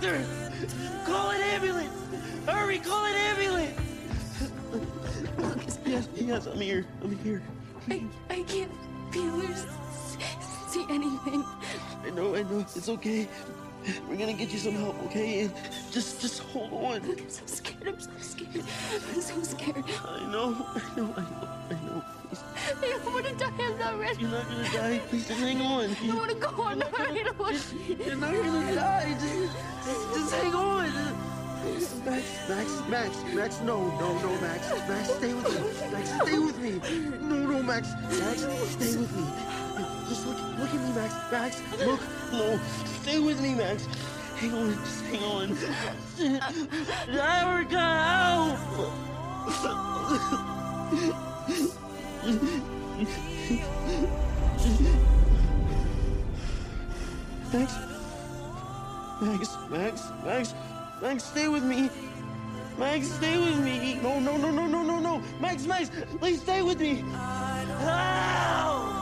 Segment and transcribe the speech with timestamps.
[0.00, 0.24] doctor!
[1.06, 1.92] Call an ambulance!
[2.46, 3.80] Hurry, call an ambulance!
[5.38, 6.84] Lucas, Yes, yes, I'm here.
[7.02, 7.42] I'm here.
[7.88, 8.70] I, I can't
[9.10, 9.54] feel or
[10.68, 11.44] see anything.
[12.04, 12.60] I know, I know.
[12.60, 13.28] It's okay.
[14.08, 15.42] We're gonna get you some help, okay?
[15.42, 15.54] And
[15.92, 17.06] just, just hold on.
[17.06, 17.88] Lucas, I'm so scared.
[17.88, 18.64] I'm so scared.
[19.14, 19.84] I'm so scared.
[20.04, 22.02] I know, I know, I know, I know.
[22.80, 23.52] Please, I don't want to die.
[23.60, 24.20] I'm not ready.
[24.22, 24.98] you're not gonna die.
[25.08, 25.96] Please, just hang on.
[26.02, 26.82] I want to go on.
[26.82, 28.04] I don't want to.
[28.04, 29.05] You're not gonna die.
[32.04, 35.90] Max, Max, Max, Max, no, no, no, Max, Max, stay with me.
[35.92, 36.80] Max, stay with me.
[37.20, 37.88] No, no, Max,
[38.20, 39.24] Max, stay with me.
[40.08, 42.00] Just look, look at me, Max, Max, look,
[42.32, 42.58] no,
[43.02, 43.86] stay with me, Max.
[44.36, 45.58] Hang on, just hang on.
[47.08, 48.58] Erica, help!
[57.52, 57.74] Max,
[59.22, 60.54] Max, Max, Max,
[61.02, 61.90] Max, stay with me.
[62.78, 63.94] Max, stay with me.
[64.02, 65.22] No, no, no, no, no, no, no.
[65.40, 67.04] Max, Max, please stay with me.
[67.80, 68.95] Help!